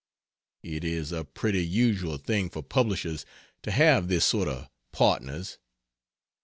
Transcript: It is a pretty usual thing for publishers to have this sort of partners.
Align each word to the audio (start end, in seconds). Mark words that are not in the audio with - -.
It 0.63 0.83
is 0.83 1.11
a 1.11 1.23
pretty 1.25 1.63
usual 1.63 2.17
thing 2.17 2.49
for 2.49 2.63
publishers 2.63 3.23
to 3.61 3.69
have 3.69 4.07
this 4.07 4.25
sort 4.25 4.47
of 4.47 4.67
partners. 4.91 5.59